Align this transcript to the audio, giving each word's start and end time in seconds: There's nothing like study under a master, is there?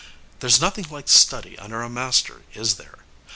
There's 0.39 0.59
nothing 0.59 0.87
like 0.89 1.07
study 1.07 1.59
under 1.59 1.83
a 1.83 1.87
master, 1.87 2.41
is 2.55 2.77
there? 2.77 3.03